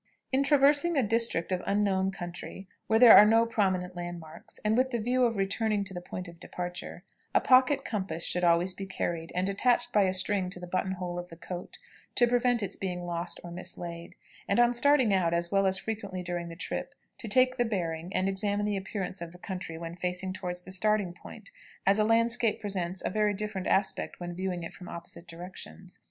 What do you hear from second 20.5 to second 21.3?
the starting